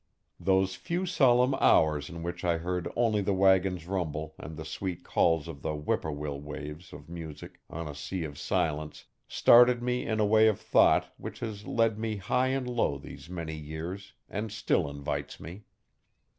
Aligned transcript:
Those 0.39 0.73
few 0.73 1.05
solemn 1.05 1.53
hours 1.61 2.09
in 2.09 2.23
which 2.23 2.43
I 2.43 2.57
heard 2.57 2.91
only 2.95 3.21
the 3.21 3.35
wagon's 3.35 3.85
rumble 3.85 4.33
and 4.39 4.57
the 4.57 4.65
sweet 4.65 5.03
calls 5.03 5.47
of 5.47 5.61
the 5.61 5.75
whip 5.75 6.01
poor 6.01 6.11
will 6.11 6.41
waves 6.41 6.91
of 6.91 7.07
music 7.07 7.59
on 7.69 7.87
a 7.87 7.93
sea 7.93 8.23
of 8.23 8.39
silence 8.39 9.05
started 9.27 9.83
me 9.83 10.03
in 10.07 10.19
a 10.19 10.25
way 10.25 10.47
of 10.47 10.59
thought 10.59 11.13
which 11.17 11.41
has 11.41 11.67
led 11.67 11.99
me 11.99 12.15
high 12.15 12.47
and 12.47 12.67
low 12.67 12.97
these 12.97 13.29
many 13.29 13.55
years 13.55 14.13
and 14.27 14.51
still 14.51 14.89
invites 14.89 15.39
me. 15.39 15.65